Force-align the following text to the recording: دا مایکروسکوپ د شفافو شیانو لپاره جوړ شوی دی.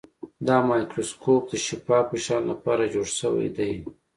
دا 0.47 0.57
مایکروسکوپ 0.69 1.43
د 1.49 1.53
شفافو 1.65 2.15
شیانو 2.25 2.47
لپاره 2.51 2.91
جوړ 2.93 3.07
شوی 3.19 3.47
دی. 3.57 3.71